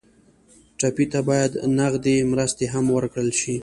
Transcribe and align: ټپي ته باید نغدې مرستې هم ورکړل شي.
ټپي 0.79 1.05
ته 1.11 1.19
باید 1.29 1.51
نغدې 1.77 2.17
مرستې 2.31 2.65
هم 2.73 2.85
ورکړل 2.97 3.29
شي. 3.39 3.55